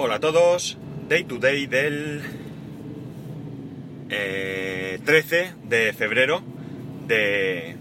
[0.00, 0.78] Hola a todos,
[1.08, 2.22] Day to Day del
[4.10, 6.40] eh, 13 de febrero
[7.08, 7.74] de,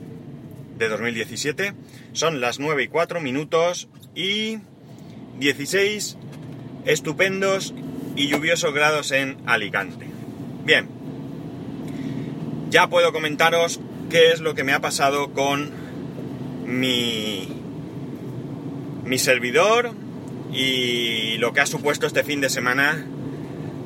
[0.80, 1.76] de 2017.
[2.14, 4.58] Son las 9 y 4 minutos y
[5.38, 6.18] 16
[6.86, 7.76] estupendos
[8.16, 10.08] y lluviosos grados en Alicante.
[10.66, 10.90] Bien,
[12.72, 13.80] ya puedo comentaros
[14.10, 15.70] qué es lo que me ha pasado con
[16.66, 17.48] mi,
[19.06, 20.07] mi servidor
[20.54, 23.06] y lo que ha supuesto este fin de semana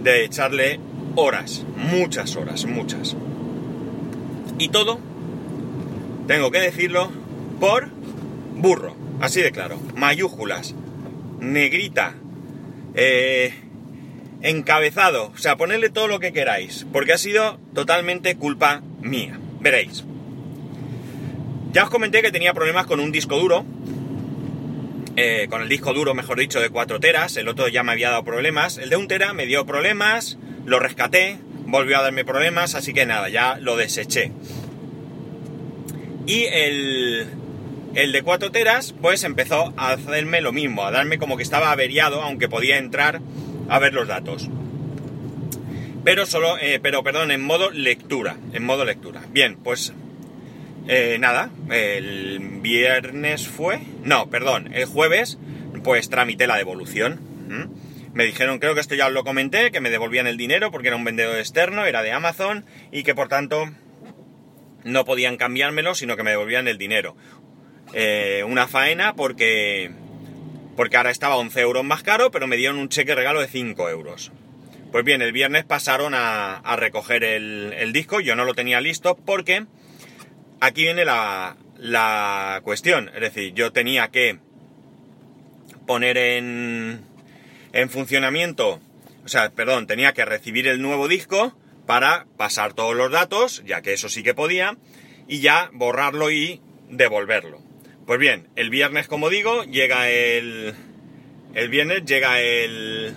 [0.03, 0.79] de echarle
[1.15, 3.15] horas, muchas horas, muchas.
[4.57, 4.99] Y todo,
[6.27, 7.11] tengo que decirlo,
[7.59, 7.89] por
[8.55, 10.75] burro, así de claro, mayúsculas,
[11.39, 12.15] negrita,
[12.93, 13.53] eh,
[14.41, 20.03] encabezado, o sea, ponerle todo lo que queráis, porque ha sido totalmente culpa mía, veréis.
[21.73, 23.65] Ya os comenté que tenía problemas con un disco duro,
[25.15, 28.09] eh, con el disco duro, mejor dicho, de 4 teras, el otro ya me había
[28.09, 32.75] dado problemas, el de 1 tera me dio problemas, lo rescaté, volvió a darme problemas,
[32.75, 34.31] así que nada, ya lo deseché.
[36.25, 37.27] Y el,
[37.95, 41.71] el de 4 teras, pues empezó a hacerme lo mismo, a darme como que estaba
[41.71, 43.21] averiado, aunque podía entrar
[43.69, 44.49] a ver los datos.
[46.03, 49.21] Pero solo, eh, pero perdón, en modo lectura, en modo lectura.
[49.31, 49.93] Bien, pues
[50.87, 55.37] eh, nada, el viernes fue, no, perdón, el jueves,
[55.83, 57.19] pues tramité la devolución.
[58.13, 60.89] Me dijeron, creo que esto ya os lo comenté, que me devolvían el dinero porque
[60.89, 63.69] era un vendedor externo, era de Amazon y que por tanto
[64.83, 67.15] no podían cambiármelo, sino que me devolvían el dinero.
[67.93, 69.91] Eh, una faena porque,
[70.75, 73.89] porque ahora estaba 11 euros más caro, pero me dieron un cheque regalo de 5
[73.89, 74.31] euros.
[74.91, 79.15] Pues bien, el viernes pasaron a, recoger el, el disco, yo no lo tenía listo
[79.15, 79.65] porque
[80.61, 83.11] aquí viene la, la cuestión.
[83.13, 84.39] Es decir, yo tenía que
[85.85, 87.01] poner en,
[87.73, 88.79] en funcionamiento,
[89.25, 91.53] o sea, perdón, tenía que recibir el nuevo disco
[91.85, 94.77] para pasar todos los datos, ya que eso sí que podía,
[95.27, 97.61] y ya borrarlo y devolverlo.
[98.05, 100.73] Pues bien, el viernes, como digo, llega el.
[101.53, 103.13] El viernes llega el.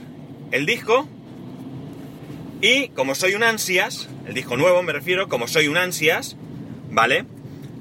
[0.50, 1.09] El disco.
[2.61, 6.37] Y como soy un ansias, el disco nuevo me refiero, como soy un ansias,
[6.94, 7.25] ¿vale?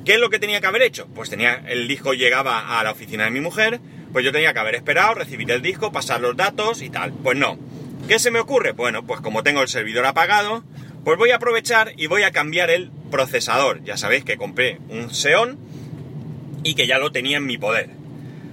[0.05, 1.07] ¿Qué es lo que tenía que haber hecho?
[1.15, 3.79] Pues tenía, el disco llegaba a la oficina de mi mujer,
[4.11, 7.13] pues yo tenía que haber esperado, recibir el disco, pasar los datos y tal.
[7.13, 7.57] Pues no.
[8.07, 8.73] ¿Qué se me ocurre?
[8.73, 10.63] Bueno, pues como tengo el servidor apagado,
[11.05, 13.81] pues voy a aprovechar y voy a cambiar el procesador.
[13.85, 15.57] Ya sabéis que compré un Xeon
[16.63, 17.89] y que ya lo tenía en mi poder.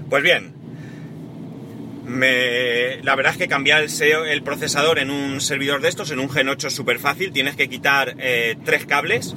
[0.08, 0.52] Pues bien,
[2.06, 3.02] me...
[3.02, 6.48] la verdad es que cambiar el, procesador en un servidor de estos, en un Gen
[6.48, 7.32] 8 es súper fácil.
[7.32, 9.34] Tienes que quitar eh, tres cables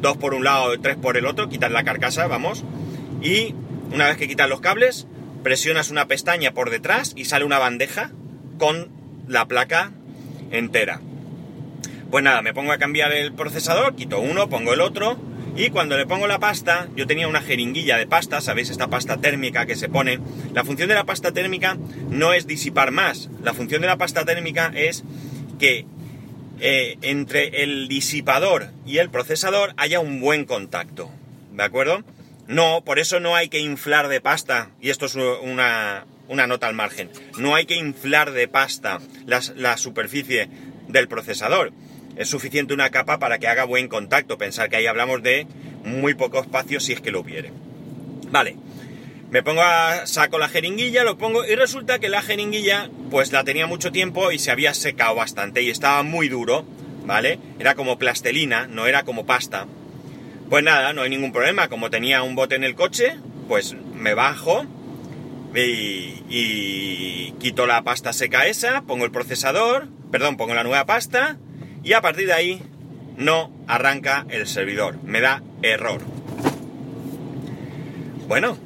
[0.00, 2.64] dos por un lado y tres por el otro, quitas la carcasa, vamos,
[3.22, 3.54] y
[3.92, 5.06] una vez que quitas los cables,
[5.42, 8.10] presionas una pestaña por detrás y sale una bandeja
[8.58, 8.88] con
[9.28, 9.92] la placa
[10.50, 11.00] entera.
[12.10, 15.18] Pues nada, me pongo a cambiar el procesador, quito uno, pongo el otro,
[15.56, 18.70] y cuando le pongo la pasta, yo tenía una jeringuilla de pasta, ¿sabéis?
[18.70, 20.20] Esta pasta térmica que se pone.
[20.52, 21.78] La función de la pasta térmica
[22.10, 25.02] no es disipar más, la función de la pasta térmica es
[25.58, 25.86] que
[26.60, 31.10] eh, entre el disipador y el procesador haya un buen contacto.
[31.52, 32.02] ¿De acuerdo?
[32.46, 36.74] No, por eso no hay que inflar de pasta, y esto es una, nota al
[36.74, 40.48] margen, no hay que inflar de pasta la, superficie
[40.88, 41.72] del procesador.
[42.16, 44.38] Es suficiente una capa para que haga buen contacto.
[44.38, 45.46] Pensar que ahí hablamos de
[45.84, 47.52] muy poco espacio si es que lo hubiere.
[48.30, 48.56] Vale,
[49.36, 53.44] me pongo a, saco la jeringuilla, lo pongo y resulta que la jeringuilla pues la
[53.44, 56.64] tenía mucho tiempo y se había secado bastante y estaba muy duro,
[57.04, 57.38] ¿vale?
[57.58, 59.66] Era como plastelina, no era como pasta.
[60.48, 64.14] Pues nada, no hay ningún problema, como tenía un bote en el coche, pues me
[64.14, 64.64] bajo
[65.54, 71.36] y, y quito la pasta seca esa, pongo el procesador, perdón, pongo la nueva pasta
[71.84, 72.62] y a partir de ahí
[73.18, 76.00] no arranca el servidor, me da error.
[78.28, 78.56] Bueno,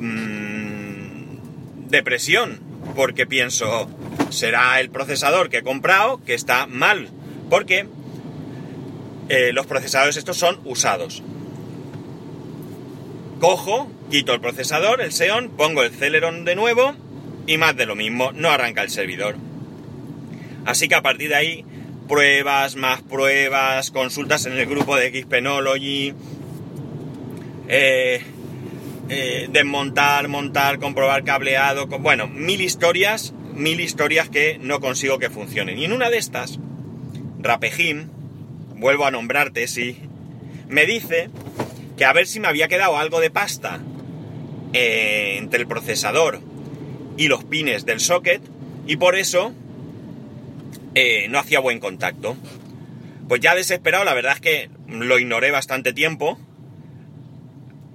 [0.00, 2.58] mmm, depresión,
[2.96, 3.88] porque pienso,
[4.30, 7.08] será el procesador que he comprado que está mal,
[7.48, 7.86] porque
[9.28, 11.22] eh, los procesadores estos son usados.
[13.40, 16.94] Cojo, quito el procesador, el Xeon, pongo el Celeron de nuevo
[17.46, 19.36] y más de lo mismo, no arranca el servidor.
[20.66, 21.64] Así que a partir de ahí,
[22.06, 26.12] pruebas, más pruebas, consultas en el grupo de Xpenology,
[27.68, 28.22] eh,
[29.12, 35.78] eh, desmontar, montar, comprobar cableado, bueno, mil historias, mil historias que no consigo que funcionen.
[35.78, 36.60] Y en una de estas,
[37.40, 38.06] Rapejim,
[38.76, 39.98] vuelvo a nombrarte, sí,
[40.68, 41.28] me dice
[41.96, 43.80] que a ver si me había quedado algo de pasta
[44.72, 46.40] eh, entre el procesador
[47.16, 48.40] y los pines del socket
[48.86, 49.52] y por eso
[50.94, 52.36] eh, no hacía buen contacto.
[53.28, 56.38] Pues ya desesperado, la verdad es que lo ignoré bastante tiempo.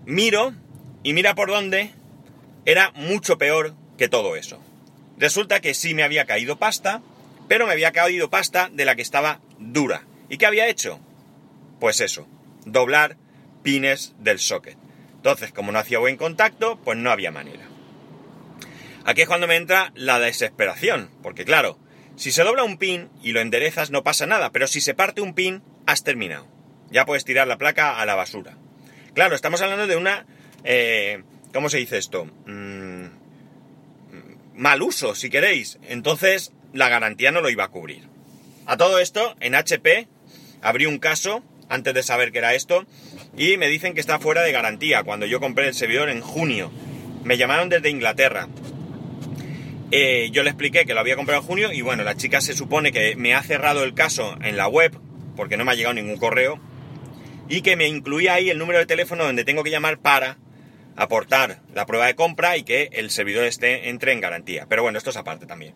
[0.06, 0.54] Miro
[1.06, 1.92] y mira por dónde
[2.66, 4.60] era mucho peor que todo eso.
[5.20, 7.04] Resulta que sí me había caído pasta,
[7.48, 10.04] pero me había caído pasta de la que estaba dura.
[10.30, 11.00] ¿Y qué había hecho?
[11.80, 12.28] Pues eso,
[12.66, 13.18] doblar
[13.62, 14.80] pines del socket.
[15.18, 17.70] Entonces, como no hacía buen contacto, pues no había manera.
[19.06, 21.78] Aquí es cuando me entra la desesperación, porque claro,
[22.16, 25.22] si se dobla un pin y lo enderezas no pasa nada, pero si se parte
[25.22, 26.48] un pin, has terminado.
[26.90, 28.58] Ya puedes tirar la placa a la basura.
[29.14, 30.26] Claro, estamos hablando de una...
[30.64, 31.24] Eh,
[31.54, 32.26] ¿Cómo se dice esto?
[32.46, 33.06] Mm,
[34.56, 35.80] mal uso, si queréis.
[35.88, 38.04] Entonces, la garantía no lo iba a cubrir.
[38.66, 40.08] A todo esto, en HP,
[40.62, 42.86] abrí un caso antes de saber que era esto
[43.38, 46.72] y me dicen que está fuera de garantía cuando yo compré el servidor en junio.
[47.24, 48.48] Me llamaron desde Inglaterra.
[49.92, 52.54] Eh, yo le expliqué que lo había comprado en junio y bueno, la chica se
[52.54, 54.98] supone que me ha cerrado el caso en la web
[55.36, 56.60] porque no me ha llegado ningún correo
[57.48, 60.38] y que me incluía ahí el número de teléfono donde tengo que llamar para
[60.96, 64.66] aportar la prueba de compra y que el servidor esté, entre en garantía.
[64.70, 65.74] Pero bueno, esto es aparte también.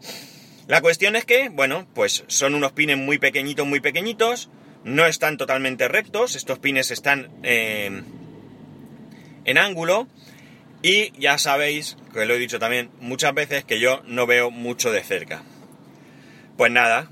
[0.68, 4.50] La cuestión es que, bueno, pues son unos pines muy pequeñitos, muy pequeñitos,
[4.84, 8.04] no están totalmente rectos, estos pines están eh,
[9.46, 10.08] en ángulo
[10.82, 14.92] y ya sabéis, que lo he dicho también muchas veces, que yo no veo mucho
[14.92, 15.44] de cerca.
[16.56, 17.10] Pues nada,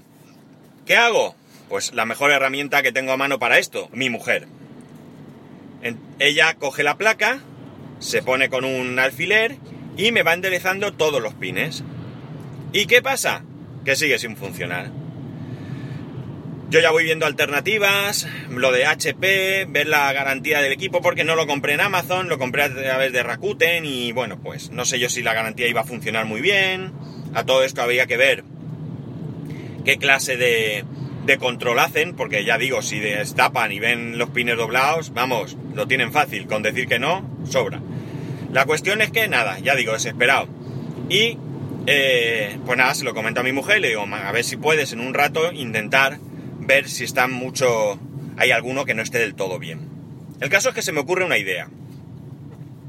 [0.86, 1.36] ¿qué hago?
[1.68, 4.48] Pues la mejor herramienta que tengo a mano para esto, mi mujer.
[6.20, 7.40] ella coge la placa,
[8.00, 9.58] se pone con un alfiler
[9.96, 11.84] y me va enderezando todos los pines.
[12.74, 13.44] ¿Y qué pasa?
[13.86, 14.92] Que sigue sin funcionar.
[16.70, 21.36] Yo ya voy viendo alternativas, lo de HP, ver la garantía del equipo, porque no
[21.36, 25.00] lo compré en Amazon, lo compré a través de Rakuten y bueno, pues no sé
[25.00, 26.92] yo si la garantía iba a funcionar muy bien.
[27.34, 28.44] A todo esto había que ver
[29.86, 30.84] qué clase de,
[31.28, 35.86] de control hacen, porque ya digo, si destapan y ven los pines doblados, vamos, lo
[35.86, 37.82] tienen fácil, con decir que no, sobra.
[38.54, 40.48] La cuestión es que nada, ya digo, desesperado.
[41.10, 41.38] Y
[41.86, 44.56] eh, pues nada, se lo comento a mi mujer y le digo, a ver si
[44.56, 46.18] puedes en un rato intentar
[46.60, 48.00] ver si está mucho...
[48.38, 49.82] hay alguno que no esté del todo bien.
[50.40, 51.70] El caso es que se me ocurre una idea.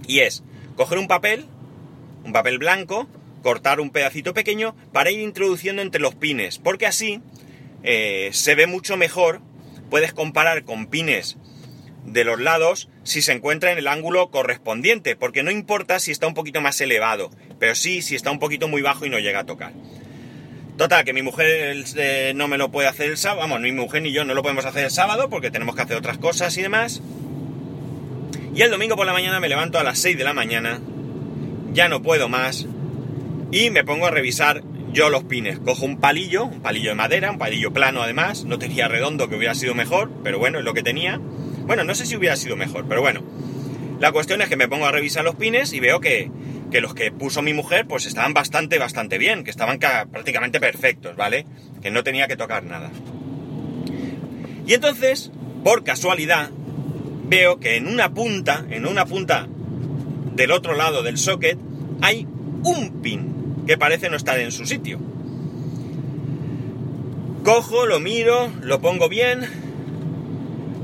[0.06, 0.44] Y es
[0.76, 1.44] coger un papel,
[2.25, 3.08] un papel blanco,
[3.43, 7.20] cortar un pedacito pequeño para ir introduciendo entre los pines, porque así
[7.82, 9.40] eh, se ve mucho mejor,
[9.90, 11.36] puedes comparar con pines
[12.04, 16.26] de los lados si se encuentra en el ángulo correspondiente, porque no importa si está
[16.26, 19.40] un poquito más elevado, pero sí si está un poquito muy bajo y no llega
[19.40, 19.72] a tocar.
[20.76, 23.81] Total, que mi mujer eh, no me lo puede hacer el sábado, vamos, ni mi
[23.81, 26.56] mujer ni yo no lo podemos hacer el sábado porque tenemos que hacer otras cosas
[26.56, 27.02] y demás.
[28.54, 30.81] Y el domingo por la mañana me levanto a las 6 de la mañana,
[31.72, 32.66] ya no puedo más,
[33.50, 34.62] y me pongo a revisar
[34.93, 35.58] yo los pines.
[35.58, 39.37] Cojo un palillo, un palillo de madera, un palillo plano además, no tenía redondo que
[39.37, 41.19] hubiera sido mejor, pero bueno, es lo que tenía.
[41.19, 43.23] Bueno, no sé si hubiera sido mejor, pero bueno.
[44.00, 46.31] La cuestión es que me pongo a revisar los pines y veo que,
[46.70, 51.17] que los que puso mi mujer pues estaban bastante, bastante bien, que estaban prácticamente perfectos,
[51.17, 51.46] ¿vale?
[51.82, 52.91] Que no tenía que tocar nada.
[54.67, 55.32] Y entonces,
[55.64, 56.50] por casualidad,
[57.25, 59.49] veo que en una punta, en una punta
[60.34, 61.58] del otro lado del socket,
[62.00, 62.26] hay
[62.62, 63.38] un pin
[63.69, 64.99] que parece no estar en su sitio.
[67.44, 69.46] Cojo, lo miro, lo pongo bien,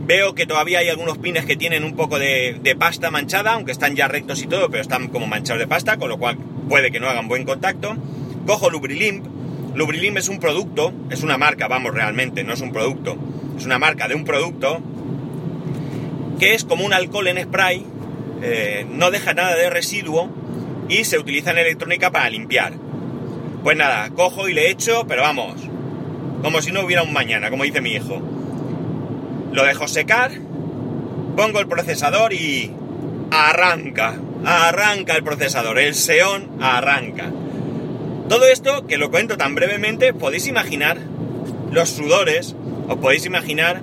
[0.06, 3.96] Veo que todavía hay algunos pines que tienen un poco de, pasta manchada, aunque están
[3.96, 6.36] ya rectos y todo, pero están como manchados de pasta, con lo cual
[6.68, 7.96] puede que no hagan buen contacto.
[8.46, 9.24] Cojo Lubrilimp.
[9.74, 13.16] Lubrilimp es un producto, es una marca, vamos, realmente, no es un producto.
[13.56, 14.82] Es una marca de un producto
[16.38, 17.86] que es como un alcohol en spray,
[18.42, 20.43] eh, no deja nada de residuo
[20.88, 22.72] y se utiliza en electrónica para limpiar.
[23.62, 25.54] Pues nada, cojo y le echo, pero vamos,
[26.42, 28.22] como si no hubiera un mañana, como dice mi hijo
[29.54, 30.32] lo dejo secar,
[31.36, 32.72] pongo el procesador y
[33.30, 37.30] arranca, arranca el procesador, el Xeon arranca.
[38.28, 40.98] Todo esto, que lo cuento tan brevemente, podéis imaginar
[41.70, 42.56] los sudores,
[42.88, 43.80] os podéis imaginar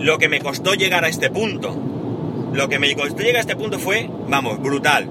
[0.00, 1.93] lo que me costó llegar a este punto.
[2.54, 5.08] Lo que me costó llegar a este punto fue, vamos, brutal.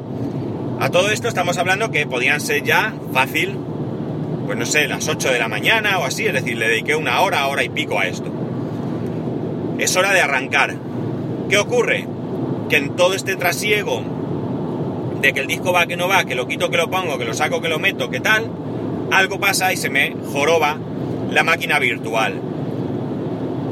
[0.79, 3.55] A todo esto estamos hablando que podían ser ya fácil,
[4.47, 7.21] pues no sé, las 8 de la mañana o así, es decir, le dediqué una
[7.21, 8.31] hora, hora y pico a esto
[9.83, 10.75] es hora de arrancar.
[11.49, 12.07] ¿Qué ocurre?
[12.69, 14.01] Que en todo este trasiego
[15.21, 17.25] de que el disco va, que no va, que lo quito, que lo pongo, que
[17.25, 18.49] lo saco, que lo meto, que tal,
[19.11, 20.77] algo pasa y se me joroba
[21.31, 22.39] la máquina virtual.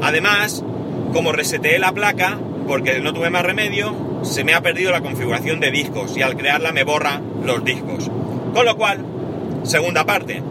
[0.02, 0.64] Además,
[1.12, 5.60] como reseteé la placa, porque no tuve más remedio, se me ha perdido la configuración
[5.60, 8.10] de discos y al crearla me borra los discos.
[8.54, 9.04] Con lo cual,
[9.62, 10.42] segunda parte,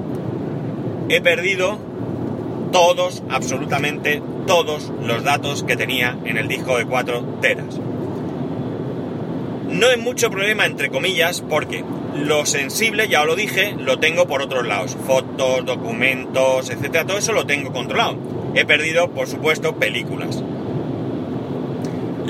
[1.09, 1.77] he perdido
[2.71, 7.79] todos, absolutamente todos los datos que tenía en el disco de 4 teras.
[9.69, 11.83] No es mucho problema, entre comillas, porque
[12.15, 14.97] lo sensible, ya os lo dije, lo tengo por otros lados.
[15.07, 18.17] Fotos, documentos, etcétera, todo eso lo tengo controlado.
[18.53, 20.43] He perdido, por supuesto, películas.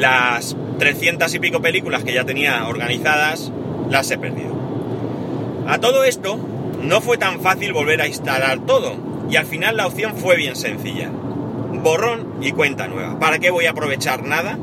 [0.02, 3.52] Las 300 y pico películas que ya tenía organizadas,
[3.88, 4.52] las he perdido.
[5.68, 6.40] A todo esto,
[6.82, 8.96] no fue tan fácil volver a instalar todo,
[9.30, 11.12] y al final la opción fue bien sencilla.
[11.84, 13.20] Borrón y cuenta nueva.
[13.20, 14.58] ¿Para qué voy a aprovechar nada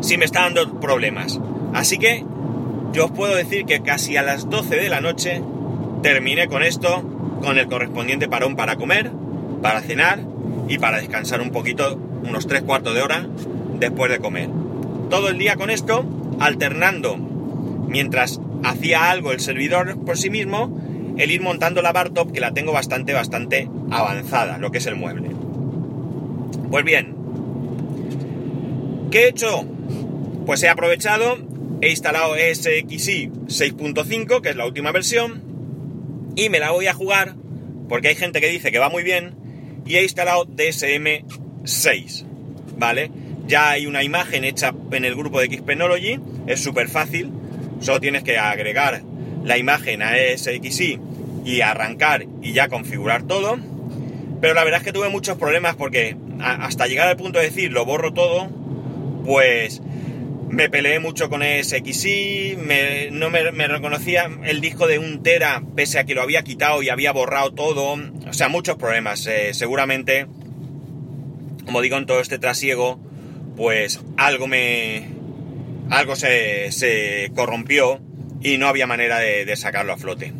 [0.00, 1.38] si me está dando problemas?
[1.72, 2.24] Así que
[2.92, 5.40] yo os puedo decir que casi a las 12 de la noche
[6.02, 7.04] terminé con esto,
[7.44, 9.12] con el correspondiente parón para comer,
[9.62, 10.18] para cenar
[10.66, 13.24] y para descansar un poquito, unos 3 cuartos de hora
[13.78, 14.48] después de comer.
[15.10, 16.04] Todo el día con esto,
[16.40, 17.16] alternando
[17.88, 22.40] mientras hacía algo el servidor por sí mismo, el ir montando la bar top que
[22.40, 25.30] la tengo bastante, bastante avanzada, lo que es el mueble.
[26.70, 27.14] Pues bien,
[29.10, 29.64] ¿qué he hecho?
[30.46, 31.38] Pues he aprovechado,
[31.80, 35.42] he instalado SXI 6.5, que es la última versión,
[36.36, 37.34] y me la voy a jugar,
[37.88, 39.34] porque hay gente que dice que va muy bien,
[39.86, 41.24] y he instalado DSM
[41.64, 42.26] 6,
[42.76, 43.10] ¿vale?
[43.48, 47.32] Ya hay una imagen hecha en el grupo de Xpenology, es súper fácil,
[47.80, 49.02] solo tienes que agregar
[49.42, 51.00] la imagen a SXI
[51.44, 53.58] y arrancar y ya configurar todo.
[54.40, 57.72] Pero la verdad es que tuve muchos problemas porque hasta llegar al punto de decir
[57.72, 58.50] lo borro todo,
[59.24, 59.80] pues
[60.50, 62.58] me peleé mucho con SXI,
[63.12, 66.88] no me, reconocía el disco de un tera pese a que lo había quitado y
[66.88, 67.96] había borrado todo.
[68.28, 69.26] O sea, muchos problemas.
[69.26, 70.26] Eh, seguramente,
[71.64, 73.00] como digo en todo este trasiego,
[73.58, 75.08] pues algo me...
[75.90, 78.00] algo se, corrompió
[78.40, 80.32] y no había manera de, sacarlo a flote.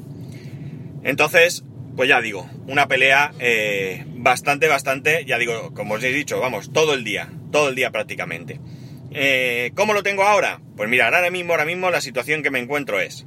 [1.03, 1.65] Entonces,
[1.97, 6.73] pues ya digo, una pelea eh, bastante, bastante, ya digo, como os he dicho, vamos,
[6.73, 8.61] todo el día, todo el día prácticamente.
[9.11, 10.61] Eh, ¿Cómo lo tengo ahora?
[10.77, 13.27] Pues mira, ahora mismo, ahora mismo la situación que me encuentro es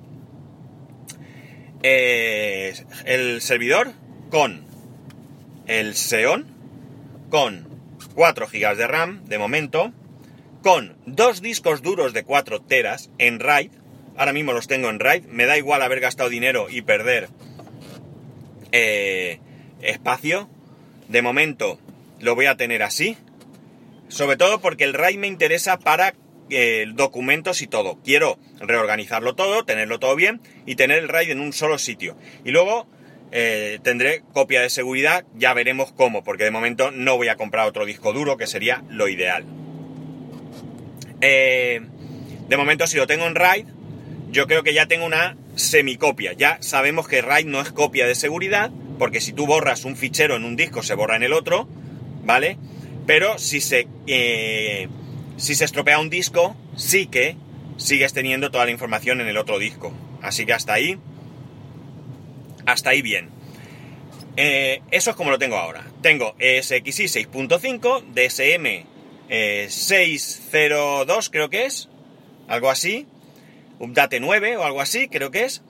[1.84, 3.92] eh, el servidor
[4.30, 4.64] con
[5.68, 6.48] el Xeon,
[7.30, 7.71] con
[8.14, 9.94] 4 GB de RAM de momento,
[10.62, 13.72] con dos discos duros de 4 teras en RAID,
[14.18, 17.30] ahora mismo los tengo en RAID, me da igual haber gastado dinero y perder
[18.72, 19.40] eh,
[19.82, 20.50] espacio,
[21.08, 21.80] de momento
[22.20, 23.18] lo voy a tener así,
[24.08, 26.14] sobre todo porque el RAID me interesa para
[26.50, 31.40] eh, documentos y todo, quiero reorganizarlo todo, tenerlo todo bien y tener el RAID en
[31.40, 32.18] un solo sitio.
[32.44, 32.88] Y luego
[33.32, 37.68] eh, tendré copia de seguridad, ya veremos cómo, porque de momento no voy a comprar
[37.68, 39.46] otro disco duro, que sería lo ideal.
[41.22, 41.82] Eh,
[42.50, 43.66] de momento, si lo tengo en RAID,
[44.32, 46.34] yo creo que ya tengo una semicopia.
[46.34, 50.36] Ya sabemos que RAID no es copia de seguridad, porque si tú borras un fichero
[50.36, 51.68] en un disco, se borra en el otro,
[52.24, 52.58] ¿vale?
[53.08, 54.90] Pero si se, eh,
[55.38, 57.36] si se estropea un disco, sí que
[57.78, 59.94] sigues teniendo toda la información en el otro disco.
[60.22, 61.00] Así que hasta ahí
[62.72, 63.30] hasta ahí bien.
[64.38, 65.86] Eh, eso es como lo tengo ahora.
[66.02, 68.86] Tengo SXI 6.5, DSM
[69.70, 71.90] 602 creo que es,
[72.48, 73.08] algo así,
[73.80, 75.64] Update 9 o algo así creo que es,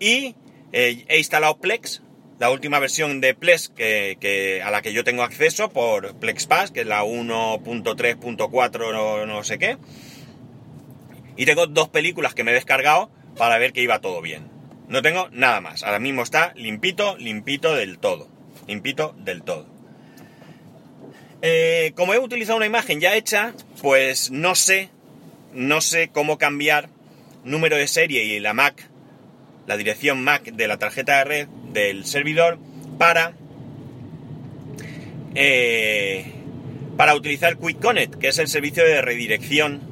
[0.00, 0.34] y
[0.72, 2.02] eh, he instalado Plex,
[2.38, 6.80] la última versión de Plex que, a la que yo tengo acceso por PlexPass, que
[6.80, 9.78] es la 1.3.4 no, no sé qué,
[11.36, 14.55] y tengo dos películas que me he descargado para ver que iba todo bien.
[14.88, 15.82] No tengo nada más.
[15.82, 18.28] Ahora mismo está limpito, limpito del todo.
[18.66, 19.68] Limpito del todo.
[21.42, 24.90] Eh, como he utilizado una imagen ya hecha, pues no sé,
[25.52, 26.88] no sé cómo cambiar
[27.44, 28.88] número de serie y la MAC,
[29.66, 32.58] la dirección MAC de la tarjeta de red del servidor
[32.98, 33.34] para
[35.34, 36.32] eh,
[36.96, 39.82] para utilizar Quick Connect, que es el servicio de redirección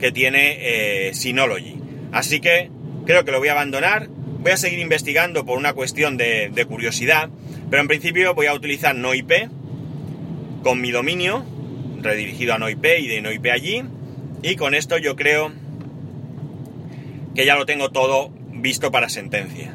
[0.00, 1.76] que tiene eh, Synology.
[2.12, 2.70] Así que
[3.08, 4.06] creo que lo voy a abandonar.
[4.08, 7.30] Voy a seguir investigando por una cuestión de, curiosidad,
[7.70, 9.48] pero en principio voy a utilizar NoIP
[10.62, 11.42] con mi dominio,
[12.02, 13.82] redirigido a NoIP y de NoIP allí.
[14.42, 15.50] Y con esto yo creo
[17.34, 19.74] que ya lo tengo todo visto para sentencia.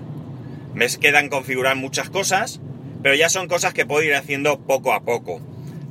[0.76, 2.62] Me quedan configurar muchas cosas,
[3.02, 5.42] pero ya son cosas que puedo ir haciendo poco a poco.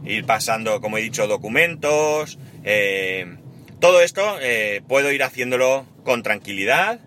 [0.05, 2.39] Ir pasando, como he dicho, documentos.
[2.63, 3.37] Eh,
[3.81, 7.01] todo esto eh, puedo ir haciéndolo con tranquilidad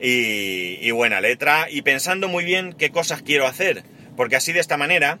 [0.00, 1.66] y, buena letra.
[1.70, 3.84] Y pensando muy bien qué cosas quiero hacer,
[4.16, 5.18] porque así de esta manera,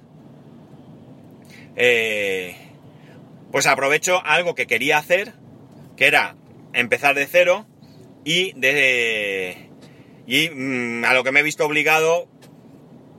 [1.76, 2.56] eh,
[3.50, 5.32] pues aprovecho algo que quería hacer
[5.96, 6.36] que era
[6.72, 7.66] empezar de cero
[8.24, 9.68] y de
[10.26, 12.28] y mm, a lo que me he visto obligado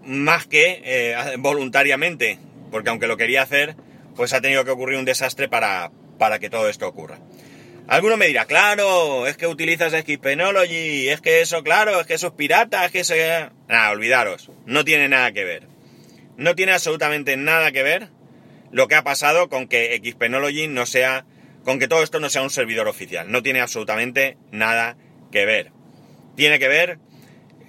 [0.04, 2.40] más que eh, voluntariamente,
[2.72, 3.76] porque aunque lo quería hacer,
[4.16, 7.20] pues ha tenido que ocurrir un desastre para, para que todo esto ocurra.
[7.88, 12.28] Alguno me dirá, claro, es que utilizas Xpenology, es que eso, claro, es que eso
[12.28, 13.14] es pirata, es que eso...
[13.68, 15.68] Nada, olvidaros, no tiene nada que ver.
[16.36, 18.10] No tiene absolutamente nada que ver
[18.72, 21.26] lo que ha pasado con que Xpenology no sea,
[21.64, 23.32] con que todo esto no sea un servidor oficial.
[23.32, 24.98] No tiene absolutamente nada
[25.32, 25.72] que ver.
[26.36, 26.98] Tiene que ver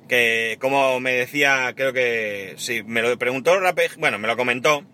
[0.09, 3.53] que, como me decía, creo que, sí, me lo preguntó
[3.99, 4.85] bueno, me lo comentó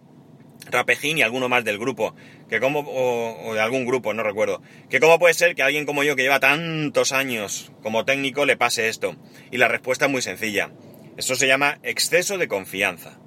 [0.71, 2.15] Rapejín y alguno más del grupo,
[2.53, 6.05] que como, o, de algún grupo, no recuerdo, que cómo puede ser que alguien como
[6.05, 9.17] yo que lleva tantos años como técnico le pase esto.
[9.51, 10.71] Y la respuesta es muy sencilla.
[11.17, 13.19] Eso se llama exceso de confianza.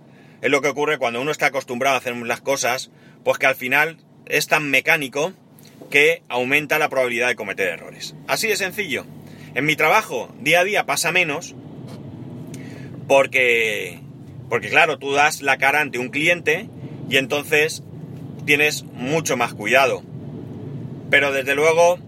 [0.44, 2.92] Es lo que ocurre cuando uno está acostumbrado a hacer las cosas,
[3.24, 5.34] pues que al final es tan mecánico
[5.90, 8.14] que aumenta la probabilidad de cometer errores.
[8.28, 9.08] Así de sencillo.
[9.56, 11.56] En mi trabajo, día a día pasa menos,
[13.08, 14.02] porque,
[14.50, 16.70] porque claro, tú das la cara ante un cliente
[17.10, 17.82] y entonces
[18.46, 20.04] tienes mucho más cuidado.
[21.10, 22.00] Pero desde luego,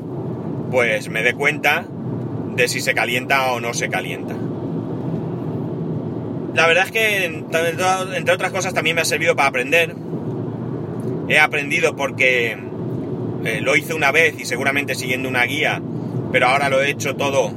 [0.70, 1.86] pues me dé cuenta
[2.56, 4.36] de si se calienta o no se calienta.
[6.54, 9.96] La verdad es que, entre otras cosas, también me ha servido para aprender.
[11.30, 12.58] He aprendido porque
[13.46, 15.82] eh, lo hice una vez y seguramente siguiendo una guía
[16.32, 17.52] pero ahora lo he hecho todo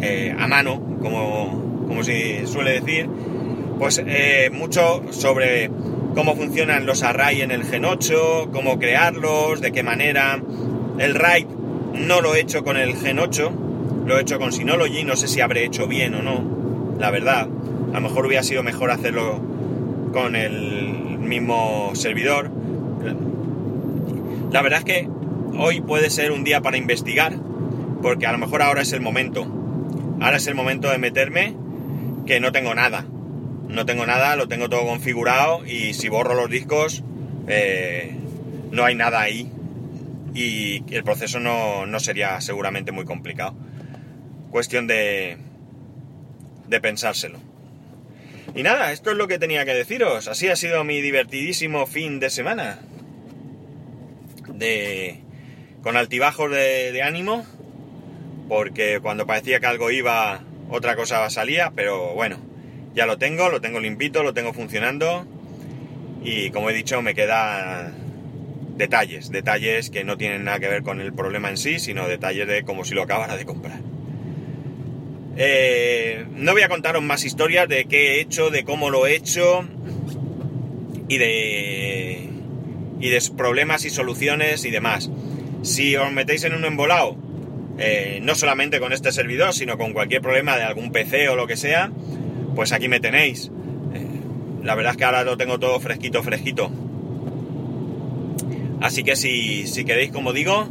[0.00, 3.08] eh, a mano, como, como se suele decir,
[3.78, 5.70] pues eh, mucho sobre
[6.14, 10.40] cómo funcionan los arrays en el Gen 8, cómo crearlos, de qué manera.
[10.98, 11.46] El RAID
[11.98, 13.52] no lo he hecho con el Gen 8,
[14.06, 17.48] lo he hecho con Synology, no sé si habré hecho bien o no, la verdad.
[17.92, 19.40] A lo mejor hubiera sido mejor hacerlo
[20.12, 22.50] con el mismo servidor.
[24.52, 25.08] La verdad es que
[25.58, 27.34] hoy puede ser un día para investigar,
[28.02, 29.46] porque a lo mejor ahora es el momento.
[30.20, 31.54] Ahora es el momento de meterme
[32.26, 33.04] que no tengo nada.
[33.68, 37.04] No tengo nada, lo tengo todo configurado y si borro los discos
[37.46, 38.16] eh,
[38.70, 39.52] no hay nada ahí
[40.34, 43.54] y el proceso no, no, sería seguramente muy complicado.
[44.50, 45.36] Cuestión de,
[46.66, 47.38] de pensárselo.
[48.54, 50.28] Y nada, esto es lo que tenía que deciros.
[50.28, 52.78] Así ha sido mi divertidísimo fin de semana.
[54.48, 55.20] De,
[55.82, 57.46] con altibajos de, de ánimo
[58.48, 62.38] porque cuando parecía que algo iba, otra cosa salía, pero bueno,
[62.94, 65.26] ya lo tengo, lo tengo limpito, lo tengo funcionando
[66.24, 68.07] y como he dicho me quedan
[68.78, 72.46] detalles, detalles que no tienen nada que ver con el problema en sí, sino detalles
[72.46, 73.80] de como si lo acabara de comprar.
[75.36, 79.14] Eh, no voy a contaros más historias de qué he hecho, de cómo lo he
[79.14, 79.64] hecho
[81.08, 82.28] y de,
[83.00, 85.10] y de problemas y soluciones y demás.
[85.62, 87.16] Si os metéis en un embolado
[87.78, 91.46] eh, no solamente con este servidor, sino con cualquier problema de algún PC o lo
[91.46, 91.90] que sea,
[92.56, 93.50] pues aquí me tenéis.
[93.94, 94.20] Eh,
[94.64, 96.70] La verdad es que ahora lo tengo todo fresquito, fresquito.
[98.80, 100.68] Así que si, si queréis, como digo,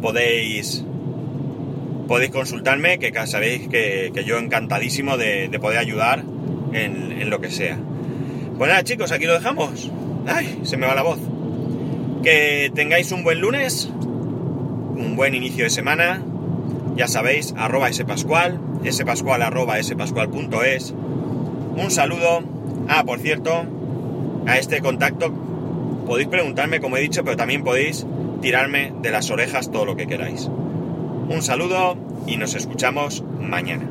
[0.00, 0.84] podéis
[2.08, 6.24] podéis consultarme, que sabéis que, yo encantadísimo de, poder ayudar
[6.72, 7.78] en, en, lo que sea.
[8.58, 9.90] Pues nada, chicos, aquí lo dejamos.
[10.26, 11.18] Ay, se me va la voz.
[12.22, 16.22] Que tengáis un buen lunes, un buen inicio de semana.
[16.96, 20.94] Ya sabéis, arroba spascual, spascual arroba spascual.es.
[21.76, 22.42] Un saludo.
[22.88, 23.64] Ah, por cierto,
[24.46, 25.32] a este contacto
[26.04, 28.06] podéis preguntarme, como he dicho, pero también podéis
[28.40, 30.46] tirarme de las orejas todo lo que queráis.
[30.46, 33.88] Un saludo y nos escuchamos mañana.